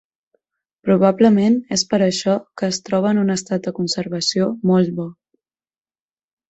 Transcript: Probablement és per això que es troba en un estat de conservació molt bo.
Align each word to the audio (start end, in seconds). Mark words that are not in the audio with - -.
Probablement 0.87 1.57
és 1.77 1.83
per 1.91 1.99
això 2.07 2.35
que 2.61 2.71
es 2.73 2.81
troba 2.89 3.13
en 3.17 3.23
un 3.27 3.37
estat 3.37 3.69
de 3.69 3.77
conservació 3.83 4.53
molt 4.73 4.95
bo. 5.03 5.11